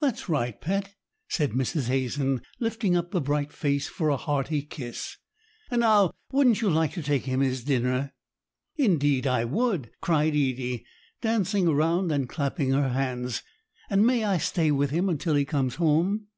[0.00, 0.94] "That's right, pet,"
[1.28, 1.88] said Mrs.
[1.88, 5.16] Hazen, lifting up the bright face for a hearty kiss.
[5.68, 8.12] "And now wouldn't you like to take him his dinner?"
[8.76, 10.86] "Indeed I would," cried Edie,
[11.20, 13.42] dancing around and clapping her hands.
[13.90, 16.28] "And may I stay with him until he comes home?"